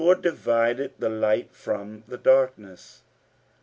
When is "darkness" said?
2.17-3.03